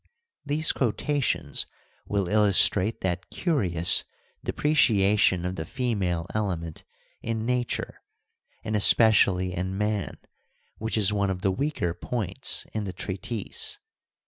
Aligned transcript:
These 0.43 0.71
quotations 0.71 1.67
will 2.07 2.27
illustrate 2.27 3.01
that 3.01 3.29
curious 3.29 4.03
depreciation 4.43 5.45
of 5.45 5.57
the 5.57 5.63
female 5.63 6.25
element 6.33 6.83
in 7.21 7.45
nature 7.45 8.01
and 8.63 8.75
especially 8.75 9.53
in 9.53 9.77
man 9.77 10.17
which 10.79 10.97
is 10.97 11.13
one 11.13 11.29
of 11.29 11.43
the 11.43 11.51
weaker 11.51 11.93
points 11.93 12.65
in 12.73 12.85
the 12.85 12.93
treatise. 12.93 13.77